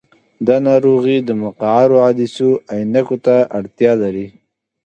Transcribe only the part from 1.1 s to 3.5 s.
د مقعرو عدسیو عینکو ته